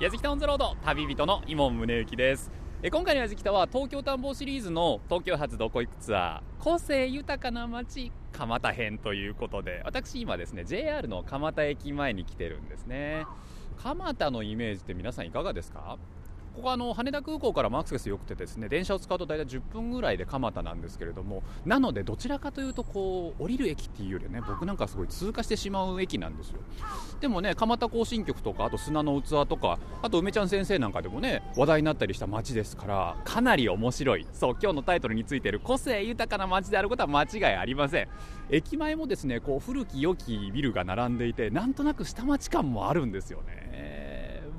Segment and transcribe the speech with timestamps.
[0.00, 2.50] 矢月タウンズロード旅人の伊門宗行です。
[2.82, 13.24] え今回の矢月タは東京探訪シリーズの東京発どこ行くツアー個性豊かな街蒲田編ということで私今ですね JR の蒲田駅前に来てるんですね。
[13.82, 15.98] 蒲田のイメージって皆さんいかがですか？
[16.54, 26.58] ここあの羽田空港からもアクセス良くてですね電車を使うと大体10分ぐらいで蒲田なんですけれどもなのでどちらかというとこう降りる駅っていうよりね僕なんかすごい通過してしまう駅なんですよ。
[27.20, 34.26] でもね蒲田行進曲とかあと砂の器とかあと梅ちゃん先生なんかでもね話題になったりした街ですからかなり面白い。
[34.32, 38.08] そう今日のタイトルについている個性豊かな街であることは間違いありません。
[38.50, 43.71] 駅前もですねこう古き良きビルが並んでいてなんとなく下町感もあるんですよね。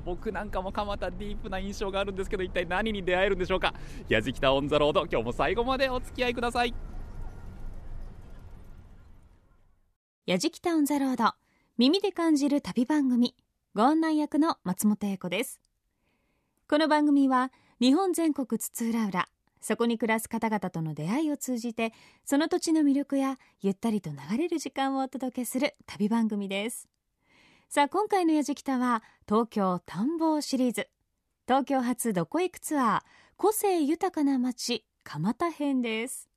[0.04, 3.74] 僕なんかも蒲田ディープな印象があるんですけど一体何に出会えるんでしょうか？
[4.08, 6.74] 矢敷タオンザロード今日も最後までお付き合いください。
[10.26, 11.32] 矢敷タウンザロード
[11.76, 13.34] 耳で感じる旅番組
[13.74, 15.60] ご案内役の松本英子です。
[16.68, 19.26] この番組は日本全国津々浦々
[19.60, 21.92] そこに暮らす方々との出会いを通じて
[22.24, 26.88] その土地の魅力やゆったりと流れる時間をお届けする旅番組です。
[27.74, 30.88] さあ今回の「やじきた」は東京探訪シリーズ。
[31.48, 33.02] 東京発どこ行くツアー
[33.36, 36.30] 個性豊かな街蒲田編です。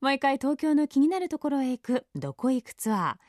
[0.00, 3.20] 毎回東京の気になるところへ行くどこ行くツア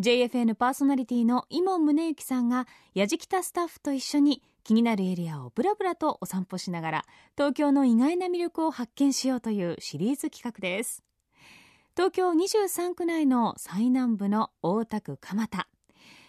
[0.00, 0.02] ー。
[0.02, 7.04] JFN パーソナリティの伊門宗行さんがやじきたスタッフと一緒に気になるエリアをブラブラとお散歩しながら
[7.36, 11.04] 東京の意外な魅力を発見しようというシリーズ企画です。
[11.94, 15.68] 東京23区内の最南部の大田区蒲田。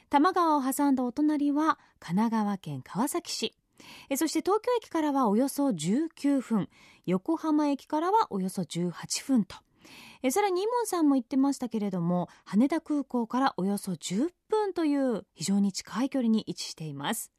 [0.09, 3.53] 多摩川を挟んだお隣は神奈川県川崎市。
[4.17, 6.67] そして東京駅からはおよそ19分。
[7.05, 8.91] 横浜駅からはおよそ18
[9.25, 9.55] 分と。
[10.31, 17.31] さらにイモンさんも言ってましたけれども羽田空港からおよそ10分という非常に近い距離に位置しています。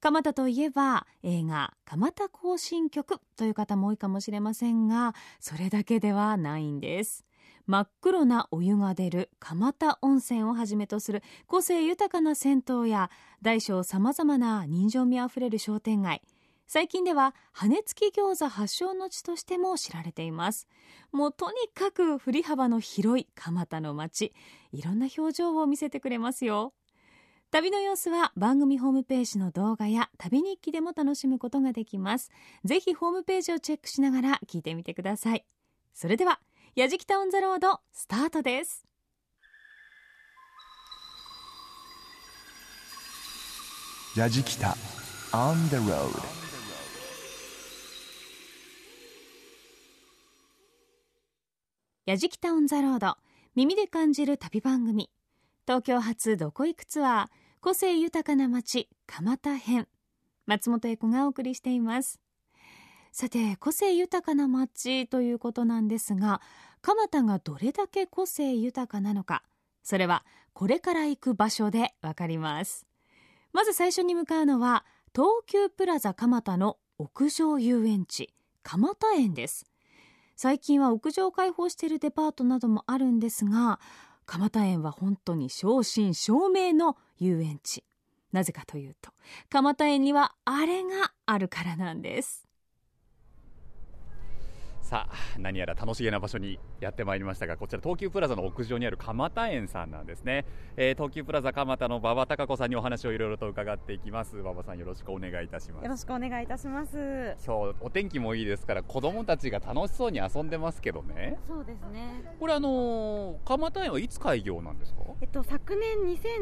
[0.00, 7.26] 蒲田といえば映画「蒲田行進曲」という方も多いかもしれませんがそれだけではないんです。
[7.70, 16.20] 真っ黒なお湯が出る蒲田温泉をはじめとする個性豊かな銭湯や大小さまざまな人情味あふれる商店街。
[16.66, 20.66] 最近では羽根付き餃子発祥の地としても知られています。
[21.12, 24.32] もうとにかく振り幅の広い蒲田の街。
[24.72, 26.74] いろんな表情を見せてくれますよ。
[27.52, 32.32] 旅の様子は番組ホームページの動画や旅日記でも楽しむことができます。
[32.64, 35.46] ぜひホームページをチェックしながら聞いてみてください。
[35.94, 36.40] それでは
[36.80, 38.86] やじきタウンザロードスタートです。
[44.16, 44.78] やじきた
[45.30, 46.08] on the road
[52.06, 53.18] やじきタウンザロード
[53.54, 55.10] 耳で感じる旅番組。
[55.66, 57.26] 東京発どこ行くツアー
[57.60, 59.86] 個性豊かな街蒲田編。
[60.46, 62.20] 松本英子がお送りしています。
[63.12, 66.40] さて個性豊かな街ということなんですが
[66.82, 69.42] 蒲田がどれだけ個性豊かなのか。
[69.82, 72.86] それはこれから行く場所でわかります。
[73.52, 78.32] まず最初に向かうのは東急プラザ蒲田の屋上遊園地
[78.62, 79.66] 蒲田園です。
[80.36, 83.78] 最近は屋上開放しているデパートなどもあるんですが
[84.24, 87.84] 蒲田園は本当に正真正銘の遊園地。
[88.32, 89.10] なぜかというと
[89.48, 92.46] 蒲田園にはあれがあるからなんです。
[94.90, 100.44] さあ何やら楽しげな場所にやってまいりましたがこちら東急プラザの屋上にある蒲田園さんなんですね、
[100.76, 104.36] えー、東急プラザ蒲田の馬場孝子さんにお話をいろいろと伺っていきます。
[104.38, 105.84] 馬場さんよろしくお願いいたします。
[105.84, 107.36] よろしくお願いいたします。
[107.46, 111.38] 今日お天気もいいですから子供たちが楽しそうに遊んでますけどね。
[111.46, 112.24] そうですね。
[112.40, 115.02] これあのー、蒲田園はいつ開業なんですか？
[115.20, 115.98] えっと昨年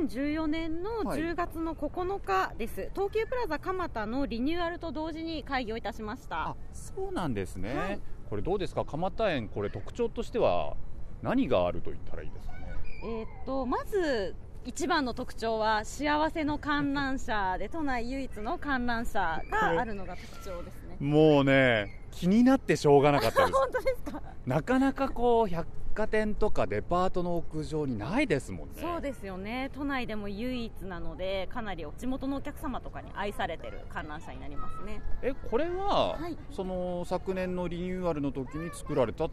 [0.09, 6.48] 2014年の10月の9日です、はい、東急プラザ蒲田のリニューアルと同時に開業いたしました。
[6.48, 8.84] あそうなんですね、はいこれどうですか？
[8.84, 10.77] 蒲田園これ特徴としては
[11.22, 12.59] 何があると言ったらいいですかね？
[13.05, 14.34] えー、っとまず
[14.65, 20.97] 一番の特徴は幸せの観覧車で都内唯一の観覧車があるのが特徴ですね。
[21.01, 23.53] もうね気になってしょうがなかったです。
[23.59, 24.22] 本当ですか？
[24.47, 28.75] なかなかこう百貨店とかデパートの屋上にないですもんね。
[28.81, 29.71] そうですよね。
[29.75, 35.01] 都内でも唯一なのでかなり地元のお客様とかに愛されてる観覧車になりますね。
[35.22, 39.28] えこれは、はい、その昨年のリニューアルの時に作られた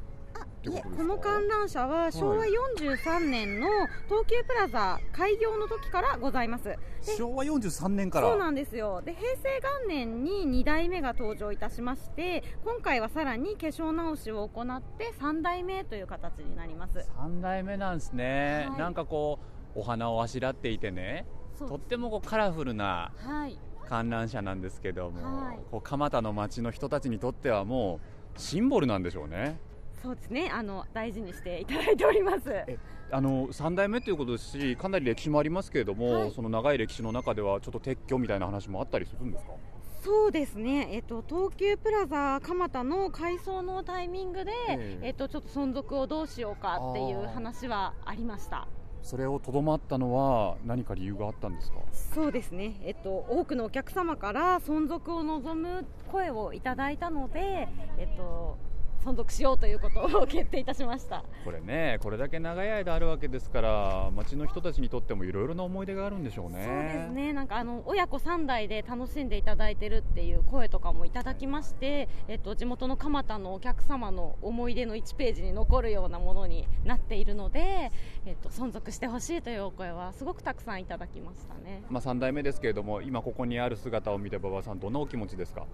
[0.72, 3.68] いえこの観覧車は昭和43年の
[4.08, 6.76] 東急プラザ開業の時からございます、
[7.18, 8.30] 昭和43年から？
[8.30, 9.02] そうなんですよ。
[9.04, 17.00] で平成元年に2代目が登場いたしまして今回はさらに化粧直しを行って3代目という形になります。
[17.18, 19.40] 3代目なんですね、はい、なんかこ
[19.76, 21.28] うお花をあしらっていてね
[21.60, 23.58] とってもこうカラフルな、はい、
[23.88, 25.60] 観覧車なんですけども、はい。
[25.70, 28.00] こう蒲田の街の人たちにとってはも
[28.36, 29.60] うシンボルなんでしょうね
[30.06, 30.52] そうですね。
[30.54, 32.44] あの大事にしていただいております。
[33.10, 36.32] あの3代目ということですしかなり歴史もありますけれども、はい。
[36.32, 39.54] その長い歴史の中ではちょっと撤去みたいな話もあったりするんですか？
[40.04, 45.08] そうですね、えっと、東急プラザ蒲田の改装のタイミングで、ええ。
[45.08, 48.68] えっと、ちょっと存続をどうしようかっていう話はありました。
[49.02, 51.80] それをとどまったのは何か理由があったんですか？
[51.92, 57.68] そうですね、えっと、多くのお客様から存続を望む声をいただいたので、
[57.98, 58.58] えっと、
[59.06, 61.24] 存続しようということを決定いたしました。
[61.44, 66.66] これねこれだけ長い間あるわけですから街の人たちにとってもいろいろな思い出があるんでしょうね。
[66.66, 67.34] そうですね。
[67.34, 77.92] なんかあの親子3代で楽しんでいただいてるっていう声とかもいただきまして、えっと、地元の蒲田のお客様の思い出の1ページに残るようなものになっているので、
[78.26, 81.84] えっと、存続してほしいというお声はすごくたくさんいただきましたね。
[81.90, 85.66] まあ、3代目ですけれども今ここにある姿を見て馬場さんどんなお気持ちですか？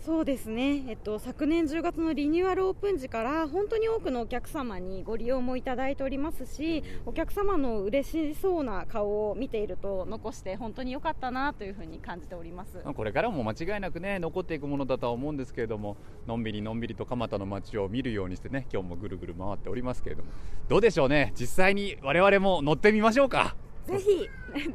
[0.00, 12.82] そうですね、えっと、昨年10月のリニューアルオープン時から本当に多くのお客様にご利用もいただいておりますしお客様の嬉しそうな顔を見ていると残して本当に良かったなというふうに感じております。
[12.94, 20.30] これからも間違いなくね残っていくものだとは思うんですけれどものんびりのんびりと蒲田の街を見るようにしてね今日もぐるぐる回っておりますけれども。
[20.68, 21.32] どうでしょうね？
[21.34, 23.56] 実際に我々も乗ってみましょうか。
[23.86, 24.28] ぜひ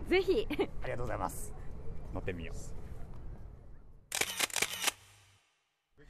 [0.09, 0.47] ぜひ。
[0.49, 1.53] ありがとうございます。
[2.15, 2.78] 乗ってみよう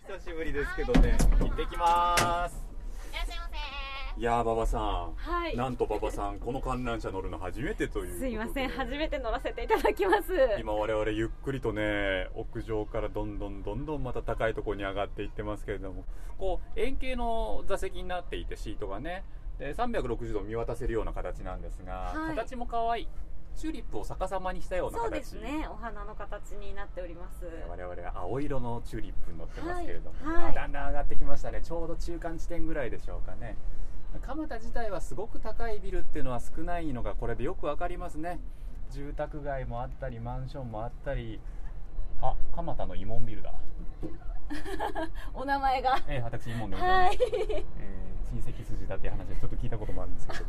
[0.10, 1.16] 久しぶりですけどね。
[1.40, 2.66] 行ってきます。
[3.14, 3.48] いらっしゃいま
[4.16, 4.20] せ。
[4.20, 5.14] いやー馬場さん。
[5.14, 5.56] はい。
[5.56, 10.34] なんと馬場さんこの観覧車乗るの初めてというすいません初めて乗らせていただきます。
[10.60, 16.06] 今我々ゆっくりとね屋上からどんどんどんどんまた高いところに上がっていってますけれども。
[16.40, 19.24] こう円形の座席になっていてシートがね。
[19.60, 22.36] で360度見渡せるような形なんですが、はい。
[22.36, 23.08] 形も可愛い
[23.60, 25.04] チューリップを逆さまにしたような形。
[25.04, 25.68] そうですね。
[25.70, 27.46] お花の形になっております。
[27.70, 30.44] 我々は青色のチューリップに乗ってますけれども、はい。
[30.46, 31.62] はいあだんだん上がってきましたね。
[31.62, 33.58] ちょうど中間地点ぐらいでしょうかね。
[34.22, 38.40] 蒲田自体はすごく高いビルっていうのは少ないのがこれでよくわかりますね。
[38.92, 41.42] 住宅街もあったりマンションもあったり。
[42.22, 43.54] あ蒲田の慰問ビルだ。
[45.34, 45.98] お名前が。
[46.08, 47.32] ええ私慰問でございます、はい。
[47.52, 48.00] えー
[48.32, 50.46] 親戚筋だっていう話はちょっと聞いたこともあるんですけど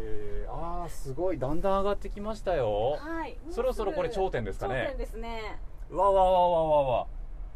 [0.00, 1.38] えー、あーすごい。
[1.38, 2.98] だんだん上がってきましたよ。
[3.00, 4.82] はいそろそろこれ頂点ですかね。
[4.84, 5.58] 頂点ですね。
[5.90, 7.06] うわわわわわわ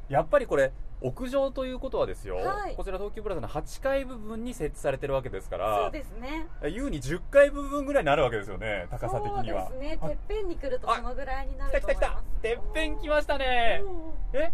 [0.09, 2.77] やっぱりこれ屋上ということはですよ、はい。
[2.77, 6.47] こちら東急プラザの8階部分に設置されてるわけですかそうらですね。
[6.71, 9.69] 優に10階部分ぐらいになるわけですよね高さ的には。
[9.69, 10.09] そうですね。
[10.09, 12.07] てっぺんに来るとあそのぐらいにな来た来た来た。
[12.07, 13.83] ると思いますてっぺん来ましたね。
[14.33, 14.53] え？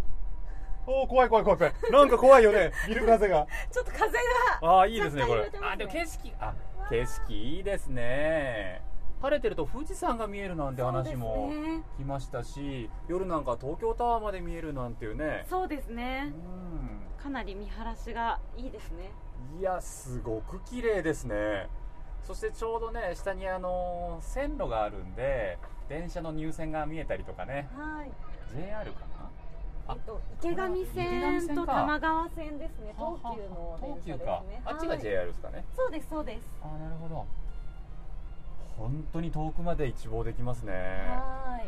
[0.87, 1.75] おー怖い怖い怖い怖い。
[1.93, 2.73] なんか怖いよね。
[2.88, 3.46] ビル風が。
[3.70, 4.19] ちょっと風が
[4.62, 5.43] ああいいですねこれ。
[5.43, 5.50] ね。
[5.62, 6.55] あでも景色あ
[6.90, 8.82] 景色いいですね。
[9.20, 11.50] 晴れてると富士山が見えるなんて話も
[11.96, 15.44] 来ましたし夜なんか東京タワーまで見えるなんていうね。
[15.50, 16.32] そうですね。
[16.32, 17.23] うん。
[17.23, 19.11] かなり見晴らしがいいですね。
[19.58, 21.69] いやすごく綺麗ですね。
[22.23, 25.58] そしてちょうどね下にあの線路があるんで
[25.88, 27.69] 電車の入線が見えたりとかね。
[27.76, 28.11] はい。
[28.55, 29.00] JR か
[29.88, 32.94] えっと池上線と玉川線ですね。
[32.96, 34.43] 東急の電車ですか。
[34.49, 35.64] ねあっちがはい JR ですかね。
[35.75, 36.43] そうですそうです。
[36.62, 37.26] あなるほど。
[38.76, 40.73] 本当に遠くまで一望できますね。
[40.73, 41.61] は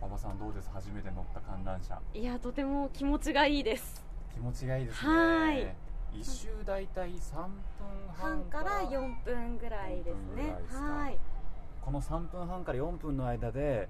[0.00, 0.70] 馬場さんどうです？
[0.72, 2.00] 初めて乗った観覧車。
[2.14, 4.04] いいやとても気持ちがいいです。
[4.32, 5.14] 気持ちがいいですね。
[5.14, 5.74] はい。
[6.14, 7.48] 一周大体3分
[8.16, 11.18] 半半から4分ぐらいです4分ぐねはい。
[11.82, 13.88] この3分半から4分の間で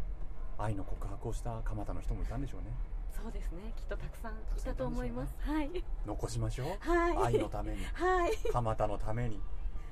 [0.58, 2.66] 愛の告白をした蒲田の人もいたんでしょうね
[3.22, 3.72] そうですね。
[3.76, 5.34] きっとたくさんいたと思います。
[5.40, 5.70] はい。
[6.06, 6.66] 残しましょう。
[6.80, 7.34] はい。
[7.34, 7.84] 愛のために。
[7.94, 8.36] はい。
[8.52, 9.40] 蒲田のために。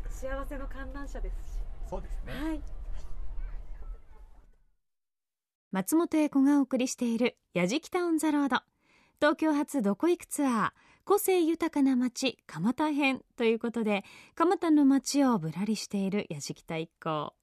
[0.08, 2.32] 幸せの観覧車ですそうですね。
[2.32, 2.62] しはい。
[5.72, 8.62] 松本英子がお送りしている「やじきたオン・ザ・ロード」
[9.20, 10.72] 東京発どこ行くツアー
[11.04, 14.04] 個性豊かな街蒲田編ということで
[14.34, 17.34] 蒲田の街をぶらりしているやじきた一行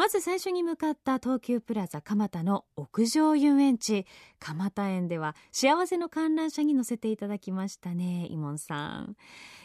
[0.00, 4.06] まず最初に向かった東急プラザ蒲田の屋上遊園地
[4.38, 9.16] 蒲田園では幸せの観覧車に乗せていただきましたねイモンさん。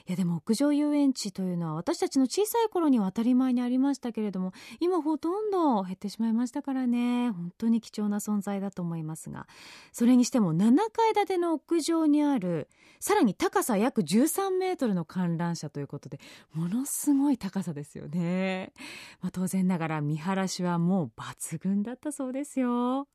[0.07, 7.31] いやでも屋上遊園地というのは私たちの小さい頃には当たり前にありましたけれども今ほとんど減ってしまいましたからね。
[7.31, 9.47] 本当に貴重な存在だと思いますが。
[9.91, 12.69] それにしても7階建ての屋上にある
[12.99, 16.19] さらに高さ約13メートルの観覧車ということで
[16.53, 18.73] ものすごい高さですよね、
[19.21, 23.07] まあ、当然ながら見晴らしはもう抜群だったそうですよ。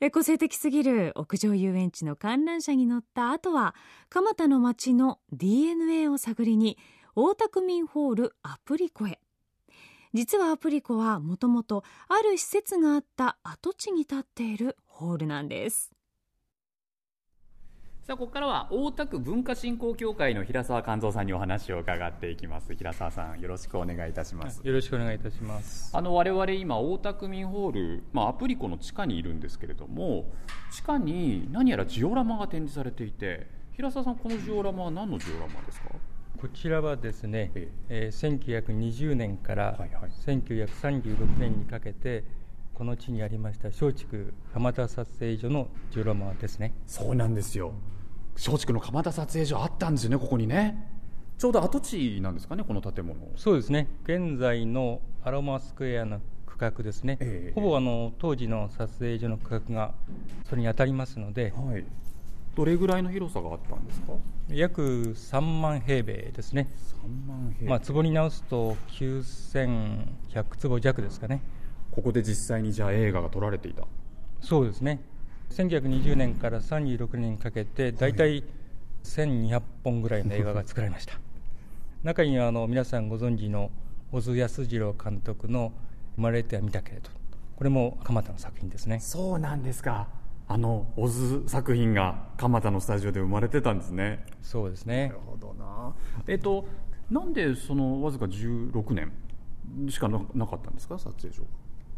[0.00, 3.74] え個性的すぎる屋上遊園地の観覧車に乗った後は
[4.10, 6.78] 蒲田の街の DNA を探りに
[7.16, 9.18] 大田区民ホールアプリコへ。
[10.14, 15.97] 実はアプリコはもともとある施設があった跡地に建っているホールなんです。
[18.08, 22.74] さあここからは大田区文化振興協会の平沢勘三さんにお話を伺っていきます。
[22.74, 24.62] 平沢さんよろしくお願いいたします。
[24.64, 25.94] よろしくお願いいたします。
[25.94, 30.24] あの我々今大田区民ホール、まあ、アプリコの地下にいるんですけれども
[30.72, 35.88] 地下に何やらジオラマが展示されていて平沢さんこのジオラマは何のジオラマですか？
[36.40, 38.10] こちらはですね、ええ。
[38.10, 40.10] ー1920年からはいはい。
[40.26, 42.24] 1936年にかけて、
[42.72, 46.72] この地にありました松竹蒲田撮影所のジオラマですね。
[46.86, 47.74] そうなんですよ
[48.46, 50.90] 松竹の蒲田撮影所あったんですよねここにね
[51.38, 59.94] ちょうど跡地なんですかねこの建物そうですね、現在のアロマスクエアの区画ですね、ええほぼあの当時の撮影所の区画が
[60.48, 61.84] それに当たりますので、はい
[62.56, 64.14] どれぐらいの広さがあったんですか
[64.48, 66.68] 約3万平米ですね。
[67.04, 70.08] 3万平米、まあ、坪に直すと9100
[70.58, 71.40] 坪弱ですかね。
[71.98, 73.84] ここで実際にじゃあ映画が撮られていた
[74.40, 75.00] そうですね
[75.50, 78.44] 1920年から36年にかけて大体
[79.04, 81.14] 1200本ぐらいの映画が作られました。
[82.04, 83.70] 中にはあの皆さんご存知の
[84.12, 85.72] 小津安二郎監督の
[86.16, 87.10] 「生まれては見たけれど」
[87.56, 89.00] これも蒲田の作品ですね。
[89.00, 90.08] そうなんですか。
[90.50, 94.24] あのオズ作品が蒲田のスタジオで生まれてたんですね。
[94.42, 95.12] そうですね。
[95.26, 95.92] ほどな。
[96.26, 96.66] えっと
[97.10, 99.12] なんでそのわずか16年
[99.90, 101.42] しかななかったんですか撮影所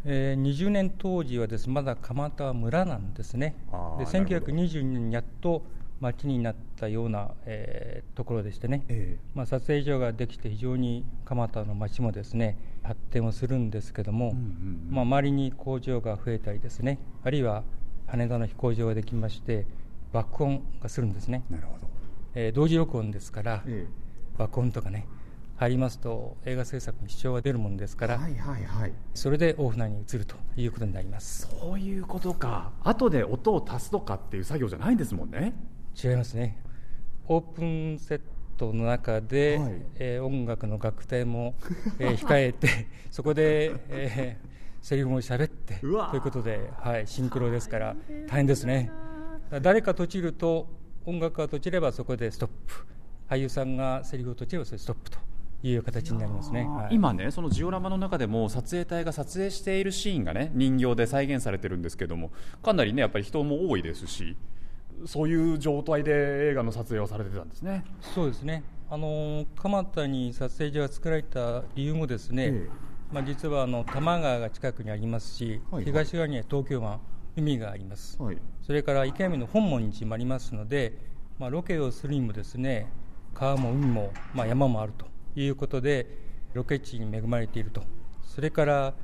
[0.04, 3.54] えー20年当時はですまだ蒲田は村なんですね。
[3.70, 4.04] でなるほど。
[4.04, 5.62] 1922年にやっと
[6.00, 14.42] 町になったような、えーところでしてね、えまあ、撮影所ができて非常に蒲田の町もですね発展をするんですけども、うんうん
[14.88, 14.94] うん。
[14.94, 16.98] まあ、周りに工場が増えたりですね。
[17.22, 17.64] あるいは
[18.06, 19.66] 羽田の飛行場ができまして
[20.12, 21.86] 爆音がするんですね、なるほど、
[22.34, 23.86] えー同時録音ですから、え。
[24.38, 25.06] 爆音とかね
[25.60, 28.92] 入りますと映画制作に支障が出るものですから、はいはいはい。
[29.12, 31.48] それで大船に移るということになります。
[31.60, 32.72] そういうことか。
[32.82, 35.52] 後で音を足すとかっていう作業じゃないんですもんね。
[36.02, 36.62] 違いますね。
[37.28, 38.20] オープンセッ
[38.56, 39.82] トの中で、はい。
[39.96, 41.54] えー音楽の楽隊も、
[41.98, 44.50] えー控えて そこで、えー
[44.80, 47.96] セリフも喋ってということで、はい、シンクロですから
[48.28, 48.90] 大変ですね。
[49.60, 50.68] 誰か閉じると
[51.04, 52.86] 音楽が閉じればそこでストップ。
[53.28, 55.18] 俳優さんがセリフを閉じればそれストップと
[55.62, 56.94] いう形になりますね、はい。
[56.94, 62.30] 今ねそのジオラマの中でも撮影隊が撮影しているシーンがね人形で再現されてるんですけども
[62.62, 64.36] かなりねやっぱり人も多いですし
[65.06, 67.84] そういう状態で映画の撮影をされてたんですね。
[68.00, 72.68] そうですね、あの蒲田に撮影所が作られた理由もですね、ええ。
[73.12, 77.00] まあ、実はあの多摩川が近くにありますし、はい東側には東京湾、
[77.36, 78.38] 海があります、はい。
[78.62, 80.98] それから池上の本門寺もありますので、
[81.38, 82.86] まあ、ロケをするにもですね
[83.32, 85.06] 川も海も、まあ、山もあると
[85.36, 86.06] いうことで、
[86.54, 87.82] ロケ地に恵まれていると、
[88.24, 88.94] それから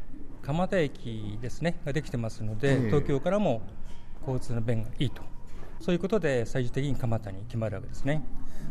[0.42, 2.86] 蒲田駅ですねができてますので、ええ。
[2.86, 3.62] 東京からも
[4.20, 5.22] 交通の便がいいと、
[5.80, 8.22] そういうことで最終的に蒲田に決まるわけですね。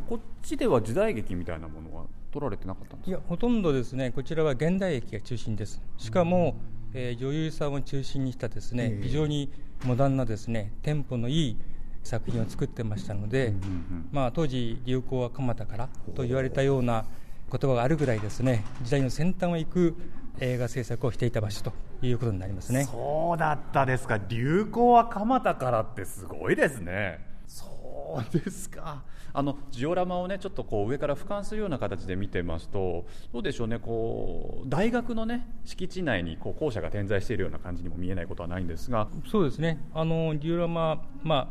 [0.09, 3.11] こっちでは時代劇みたいなものは撮られてなかったんですか？
[3.11, 5.81] いやほとんどですねこちらは現代劇が中心です。
[5.97, 6.55] しかも、
[6.93, 9.03] えー女優さんを中心にしたですね、ええ。
[9.03, 9.49] 非常に
[9.85, 11.57] モダンなですねテンポのいい
[12.03, 14.09] 作品を作ってましたので、うんうんうん。
[14.11, 17.05] まあ、当時流行は蒲田からと言われたような
[17.51, 19.95] 言葉があるぐらいですね時代の先端を行く
[20.39, 22.83] 映画制作をしていた場所ということになりますね。
[22.83, 24.17] そうだったですか。
[24.17, 27.25] 流行は蒲田からってすごいですね。
[27.47, 29.03] そうですか。
[29.33, 33.79] あのジオラマをねちょっとこう上から俯瞰するような形で見てますとどうでしょうね。
[33.79, 39.07] こう大学のね敷地内にこう校舎が点在しているような感じにも見えないことはないんですが。
[39.29, 41.47] そうですね、あのジオラマ、まあ、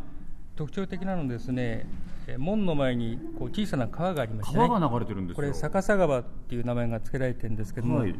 [0.56, 1.86] 特徴的なのはですね、
[2.26, 5.36] えー門の前にこう小さな川がありまして、ね、川が流れてるんですよ。
[5.36, 8.14] これ、逆さ川っていう名前が付けられてるんですけども、はい。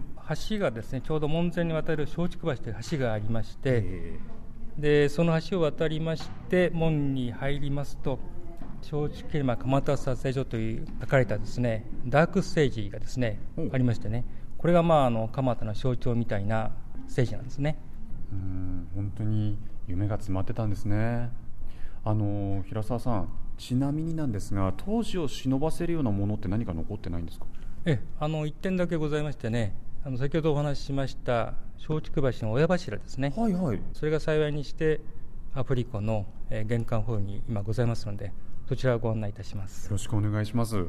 [0.50, 4.19] 橋がですねちょうど門前に渡る松竹橋という橋がありまして、え
[4.79, 8.19] でその橋を渡りまして、門に入りますと、
[8.83, 13.41] 松竹山蒲田撮影所という書かれたですねダークステージがですね
[13.73, 14.25] ありましてね、
[14.59, 16.73] これがまああの蒲田の象徴みたいな
[17.09, 17.79] ステージなんですね。
[18.33, 21.31] ーうん本当に夢が詰まってたんですね
[22.04, 27.46] あの平沢さんちなみになんですが当時を忍ばせるようなものって何か残ってないんですか？
[27.87, 31.54] ええあの1点だけございましてね、あの先ほどお話ししました
[31.88, 33.80] 松竹橋の親柱ですね、はいはい。
[33.92, 35.00] それが幸いにして、
[35.54, 38.32] アプリコの、えー玄関ホールに今ございますので、
[38.68, 39.84] そちらをご案内いたします。
[39.87, 39.92] よ。
[39.92, 40.87] ろしくお願いします。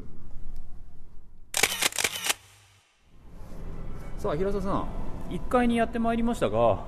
[4.17, 4.88] さあ平沢さん
[5.29, 6.86] 1階にやってまいりましたが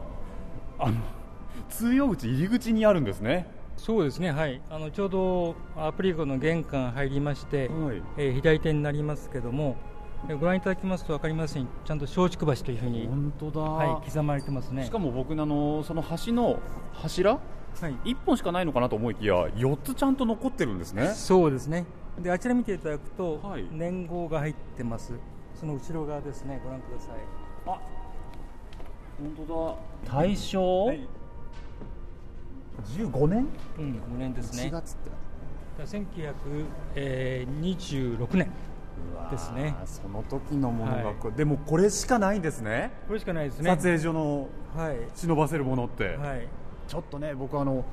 [0.79, 0.93] あの
[1.69, 3.45] 通用口入り口にあるんですね
[3.77, 8.01] そうですね、はい、あのちょうどアプリコの玄関入りまして、はい。
[8.17, 9.77] えー左手になりますけども、
[10.27, 14.83] えーご覧いただきますと分かりますように、ちゃんと松竹橋というふうに、本当だ、はい、刻まれてますね。
[14.83, 16.59] しかも僕あのその橋の
[16.93, 17.33] 柱？
[17.33, 17.39] は
[17.87, 17.93] い。
[18.11, 21.13] 1本しかないのかなと思いきや4つちゃんと残ってるんですね。
[21.13, 21.85] そうですね。
[22.19, 23.67] であちら見ていただくと、はい。
[23.71, 25.13] 年号が入ってます。
[25.53, 26.59] その後ろ側ですね。
[26.63, 27.11] ご覧ください。
[27.67, 27.79] あ
[29.19, 30.17] 本当だ。
[30.19, 31.07] 大正、はい
[32.83, 33.47] 15年？
[33.77, 34.63] うん5年ですね。
[34.63, 35.09] 1月って。
[35.77, 35.85] だ
[36.95, 38.51] 1926年
[39.31, 39.75] ですね。
[39.85, 41.15] その時のものが、はい。
[41.15, 42.91] これでもこれしかないんですね。
[43.07, 43.69] これしかないですね。
[43.69, 44.97] 撮影所のはい。
[45.15, 46.47] 忍ばせるものって、はい。
[46.87, 47.83] ちょっとね僕あの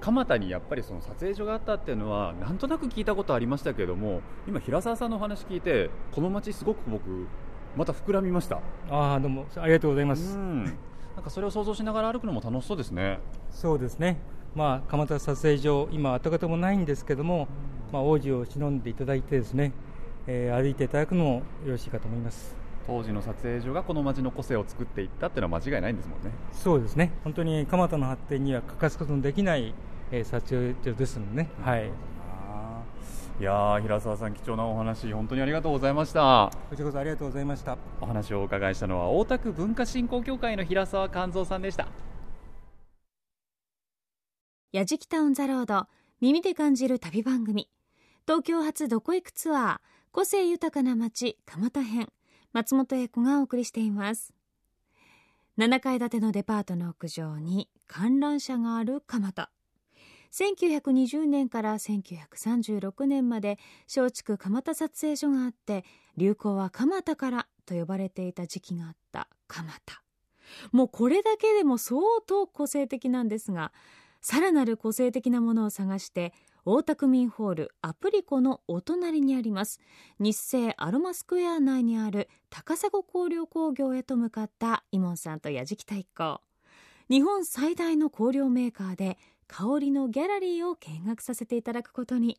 [0.00, 7.26] 蒲田にやっぱりその撮影所があったっていうのはなんとなく聞いたことありましたけども今平沢さんのお話聞いてこの街すごく僕
[7.76, 8.60] また膨らみました。
[8.90, 10.78] ああどうもありがとうございます、うん
[11.18, 13.18] なんかそれを想像しながら歩くのも楽しそうですね。
[13.50, 14.18] そうですね。
[14.54, 17.48] まあ蒲田撮影所今跡形もないんですけども、
[17.92, 19.72] まあ、王子を忍んでいただいてですね、
[20.28, 21.30] えー歩いていただくのも
[21.66, 22.54] よろしいかと思います。
[22.86, 26.30] 当時の撮影所がこの街の個性を作っていったっていうのは間違いないんですもんね。
[26.52, 27.10] そうですね。
[27.24, 29.74] 本当に蒲田の発展には欠かすことのできない、
[30.12, 31.50] えー撮影所ですのでね。
[31.64, 31.90] はい
[33.40, 36.50] いやー平沢さん貴重なお話本当にありがとうございました。
[36.70, 37.78] こちらこそありがとうございました。
[38.00, 41.86] お話をお伺いしたのは大田区文化振興協会の平沢勘三さんでした。
[44.72, 45.86] やじきタウンザロード
[46.20, 47.68] 耳で感じる旅番組。
[48.26, 49.78] 東京発どこ行くツアー
[50.10, 52.08] 個性豊かな街蒲田編
[52.52, 54.34] 松本英子がお送りしています。
[55.58, 59.52] 7階建てのデパートの屋上に観覧車がある蒲田
[60.32, 63.58] 1920年から1936年まで
[63.94, 65.84] 松竹蒲田撮影所があって
[66.16, 70.02] 流行は蒲田からと呼ばれていた時期があった蒲田。
[70.72, 73.72] もうこれだけでも相当個性的なんですが
[74.20, 76.32] さらなる個性的なものを探して
[76.64, 79.80] 大田区民ホールアプリコのお隣にあります
[80.18, 86.40] 日清アロマスクエア内にある高砂香料工業へと向かったイモンさんと矢敷太一行
[87.08, 89.16] 日本最大の香料メーカーで
[89.48, 92.38] 香りのギャラリーを見学させていただくことに。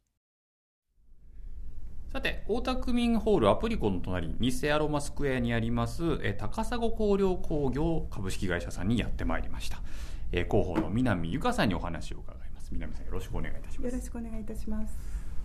[2.11, 6.87] さて大田区民ホールアプリコの隣日清アロマスクエアにありますえー高砂香
[7.19, 9.81] 料工業株式会社さんにやってまいりました、
[10.31, 12.69] えー広報の南由香さんにお話を伺います。
[12.71, 14.97] 南さんよろしくお願いいたしまよろすしくお願いいたします。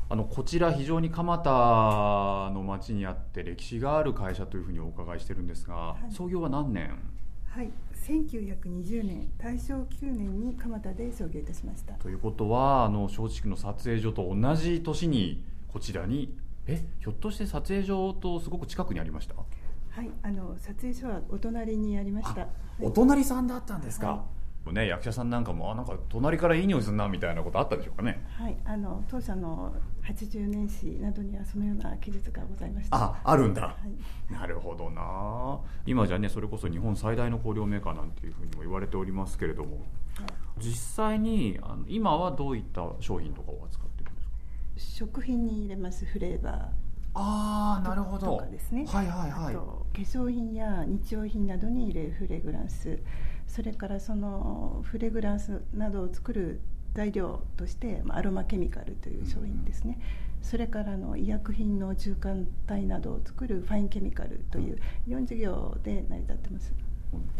[0.08, 1.50] あのこちら非常に蒲田
[2.54, 6.12] の町にあって歴史がある会社というふうにお伺いしてるんですが、い。
[6.12, 6.90] 創業は何年？
[7.54, 7.70] はい、
[8.08, 11.94] 1920年、大正9年に蒲田で創業いたしました。
[11.94, 16.36] ということはあの松竹の撮影所と同じ年にこちらに
[16.66, 19.36] えひょっとして撮影所とすごく近くにありました？
[19.36, 22.40] はい、あの撮影所はお隣にありました。
[22.40, 22.50] はい。
[22.80, 24.24] お隣さんだったんですか、
[24.64, 28.26] はね、役者さんなんかもあなんか隣からいい匂いするなみたいなことあったでしょうかね。
[28.36, 29.72] はい、あの当社の
[30.06, 32.96] 80年史などにはそのような記述がございました。
[32.96, 33.76] ああるんだ、は
[34.30, 35.58] い、なるほどな。
[35.86, 39.84] 今じゃねそれこそ日本最大の香料メーカーなんていうふうにも言われておりますけれども。
[40.58, 44.20] 実際にあの今はどういった商品とかを扱ってるんで
[44.80, 45.06] すか？
[45.06, 46.70] 食品に入れますフレーバ
[47.14, 48.86] ああなるほーとかですね。
[48.86, 49.54] はいはいはい。
[49.54, 53.00] あと化粧品や日用品などに入れるフレグランス、
[53.46, 56.60] それからそのフレグランスなどを作る
[56.94, 59.98] 材料としてまあアロマケミカルという商品ですね。
[60.42, 64.78] それからあの医薬品の中間体などを作るファインケミカルという
[65.08, 66.74] 4事業で成り立ってます。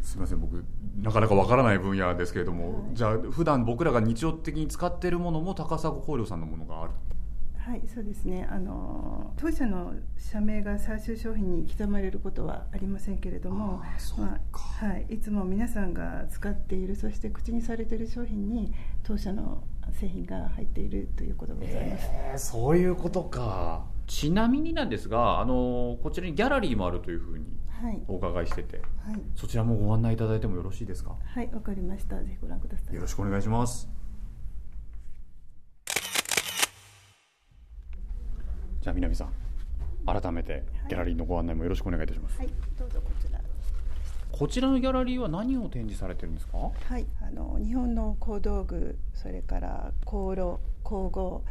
[0.01, 0.64] すみません僕
[1.03, 6.93] なかなかわからない分野ですけれども、はいじゃあ普段僕らが日常的に使っているものも高砂香料さんのものがある
[7.66, 8.46] はい、そうですね。
[8.50, 13.81] あの当社の社名が最終商品に刻まれることはありませんけれども
[14.18, 18.72] まあはい、いつも皆さんが使っているそして口にされている商品に
[19.03, 22.11] 当社の製品が入っているということがございます。
[22.12, 27.46] えーそういうことかちなみになんですがあのこちらにギャラリーもあるというふうに
[27.83, 31.16] はい、お伺いしててはい、そちらもご案内いただいてもよろしいですか？
[31.24, 32.16] はい、わかりました。
[32.16, 32.94] ぜひご覧ください。
[32.94, 33.88] よろしくお願いします
[38.85, 39.31] じゃあ南さん
[40.05, 43.40] 改めてギャラリーのご案内もよろしくお願いいたします、はい、どうぞこちら。
[44.31, 46.59] こちらのギャラリーは何を展示されてるんですか？
[46.59, 51.44] はい、あの日本の小道具、それから香炉、香合、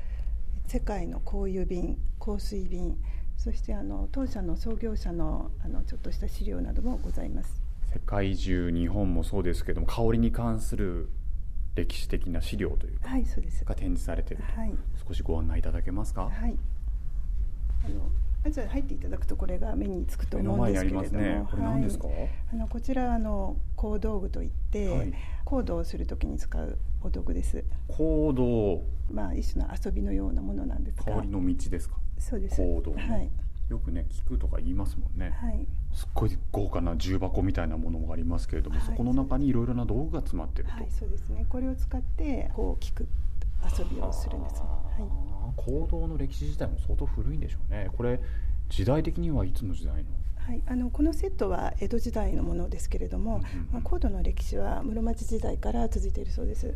[0.68, 3.00] 世界の香油瓶、香水瓶、
[3.36, 7.64] そしてあの当社の創業者のあのちょっとした資料などもございます。
[7.92, 11.10] 世界中日本もそうですけども香りに関する
[11.74, 13.66] 歴史的な資料というかはい、そうです。
[13.66, 14.74] が展示されていると、はい、
[15.08, 16.56] 少しご案内いただけますか、はい。
[17.86, 18.10] あの
[18.44, 21.46] まずは入っていただくとこれが目につくと思うんですけれども、ね。
[21.50, 25.14] これ何ですか、はいあのこちらあの香道具といって、はい。
[25.46, 27.64] 香道をするときに使うお道具です。
[27.88, 28.84] 行動。
[29.14, 31.96] まあ一種の遊びのようなものなんですが、香りの道ですか？
[32.18, 32.56] そうです。
[32.56, 33.30] 香道、はい。
[33.70, 35.66] よくね聞くとか言いますもんね、はい。
[35.94, 38.86] すっごい豪華な重箱みたいなものがありますけれども、はい。
[38.86, 41.46] そこの中にいろいろな道具が詰まってると、はい、そうですね。
[41.50, 43.08] これを使ってこう聞く
[43.66, 44.68] 遊びをするんですね。
[44.68, 45.56] はい。
[45.56, 48.20] 行動の歴史自体も相当古いんでしょうねこれ
[48.70, 50.10] 時代的にはいつの時代の？
[50.36, 56.74] はい、あのこのセットは江戸時代のものですけれども、まあ、高度の歴史は室町時代から続いているそうです。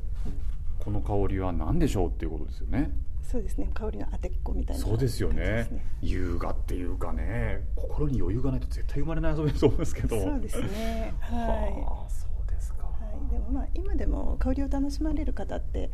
[0.79, 2.91] この香りは何でしょうっていうことですよね
[3.23, 3.69] そうですね。
[3.73, 11.13] 香りの当てっこみたいなそうですよね優雅っていうかね心に余裕がないと絶対生まれない遊びだと思うんですけどそうですね。
[11.19, 11.39] はい。
[11.81, 12.91] はあそうですか、は
[13.27, 15.89] い、でもまあ今でも香りを楽しまれる方って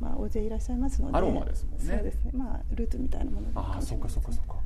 [0.00, 1.16] まあ大勢いらっしゃいますので。
[1.16, 1.84] アロマですもんね。
[1.84, 2.30] そうですね。
[2.34, 4.52] まあルーツみたいなものあーもしれないですそっかそっかそっか。
[4.54, 4.64] はい。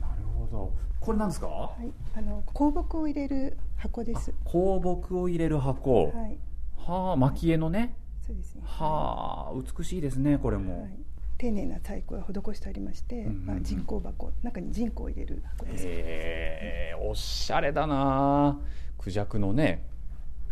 [0.00, 0.72] なるほど。
[1.00, 4.32] これなんですか、はい、あの香木を入れる箱です。
[4.44, 6.38] 香木を入れる箱、はい、
[6.76, 7.96] はあ蒔絵のね。
[8.26, 8.62] そうですね。
[8.64, 10.90] はあ美しいですねこれも、はい、
[11.38, 13.46] 丁寧な細工が施してありまして、うんうんうん。
[13.46, 14.32] まあ、人工箱。
[14.42, 18.58] 中に人工を入れる箱です、えー、おしゃれだな
[18.98, 19.84] クジャクのね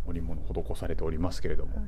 [0.06, 1.84] 織物施されておりますけれども、はい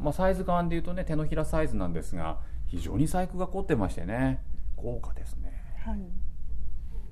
[0.00, 4.40] まあ、サイズ感でいうとね手のひらサイズなんですが非常に細工が凝ってましてね
[4.76, 5.52] 豪華ですね。
[5.84, 6.00] はい。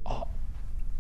[0.05, 0.27] あ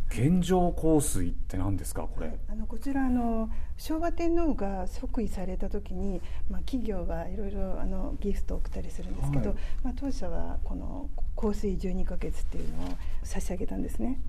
[0.09, 9.59] 献上香水って何ですかこれ、あのこちらあの昭和天皇が即位された時に、まあ、企業がいろいろあのギフトを送ったりするんですけど、はい。
[9.83, 12.89] まあ、当社はこの香水12ヶ月っていうのを
[13.25, 14.21] 差し上げたんですね、